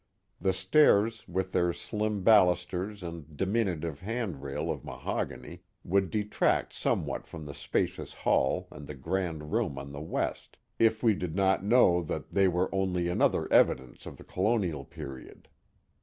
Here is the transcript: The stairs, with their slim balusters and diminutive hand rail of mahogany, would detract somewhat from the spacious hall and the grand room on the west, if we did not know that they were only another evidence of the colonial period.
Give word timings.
The 0.39 0.51
stairs, 0.51 1.27
with 1.27 1.51
their 1.51 1.71
slim 1.73 2.23
balusters 2.23 3.03
and 3.03 3.37
diminutive 3.37 3.99
hand 3.99 4.41
rail 4.41 4.71
of 4.71 4.83
mahogany, 4.83 5.61
would 5.83 6.09
detract 6.09 6.73
somewhat 6.73 7.27
from 7.27 7.45
the 7.45 7.53
spacious 7.53 8.11
hall 8.15 8.67
and 8.71 8.87
the 8.87 8.95
grand 8.95 9.51
room 9.51 9.77
on 9.77 9.91
the 9.91 10.01
west, 10.01 10.57
if 10.79 11.03
we 11.03 11.13
did 11.13 11.35
not 11.35 11.63
know 11.63 12.01
that 12.01 12.33
they 12.33 12.47
were 12.47 12.73
only 12.73 13.09
another 13.09 13.47
evidence 13.53 14.07
of 14.07 14.17
the 14.17 14.23
colonial 14.23 14.85
period. 14.85 15.47